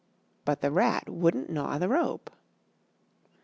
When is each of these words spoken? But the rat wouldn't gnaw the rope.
But 0.45 0.61
the 0.61 0.71
rat 0.71 1.07
wouldn't 1.09 1.51
gnaw 1.51 1.77
the 1.77 1.87
rope. 1.87 2.31